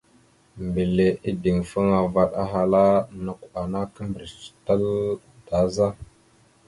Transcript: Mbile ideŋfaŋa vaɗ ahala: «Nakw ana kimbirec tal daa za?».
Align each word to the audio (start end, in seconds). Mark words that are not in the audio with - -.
Mbile 0.65 1.07
ideŋfaŋa 1.29 1.97
vaɗ 2.13 2.29
ahala: 2.43 2.83
«Nakw 3.25 3.41
ana 3.59 3.79
kimbirec 3.93 4.35
tal 4.65 4.83
daa 5.45 5.65
za?». 5.75 5.87